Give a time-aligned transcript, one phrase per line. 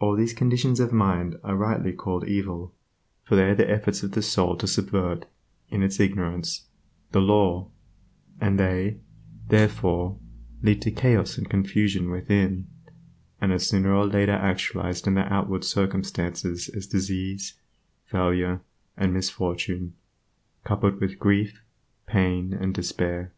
[0.00, 2.74] All these conditions of mind are rightly called "evil,"
[3.24, 5.24] for they are the efforts of the soul to subvert,
[5.70, 6.66] in its ignorance,
[7.12, 7.70] the law,
[8.38, 9.00] an they,
[9.48, 10.18] therefore,
[10.62, 12.66] lead to chaos and confusion within,
[13.40, 17.54] and are sooner or later actualized in the outward circumstances as disease,
[18.04, 18.60] failure,
[18.94, 19.94] and misfortune,
[20.64, 21.62] coupled with grief,
[22.06, 23.32] pain, and despair.